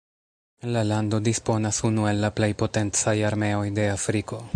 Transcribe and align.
La 0.75 0.81
lando 0.91 1.19
disponas 1.27 1.81
unu 1.89 2.07
el 2.13 2.21
la 2.25 2.31
plej 2.39 2.51
potencaj 2.63 3.17
armeoj 3.33 3.65
de 3.77 3.87
Afriko. 3.99 4.41